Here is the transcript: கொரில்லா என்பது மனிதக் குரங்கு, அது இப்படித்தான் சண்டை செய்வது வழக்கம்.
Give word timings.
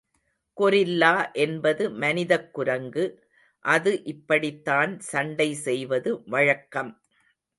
கொரில்லா 0.57 1.31
என்பது 1.33 1.89
மனிதக் 1.95 2.53
குரங்கு, 2.53 3.05
அது 3.65 4.03
இப்படித்தான் 4.03 4.99
சண்டை 4.99 5.53
செய்வது 5.53 6.23
வழக்கம். 6.25 6.91